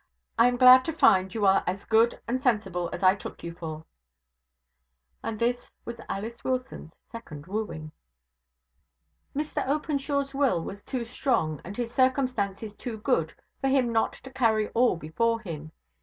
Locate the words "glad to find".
0.57-1.31